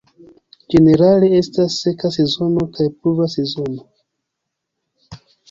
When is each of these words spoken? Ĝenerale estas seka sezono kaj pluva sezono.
Ĝenerale 0.73 1.29
estas 1.39 1.75
seka 1.81 2.11
sezono 2.15 2.65
kaj 2.79 2.89
pluva 2.97 3.29
sezono. 3.35 5.21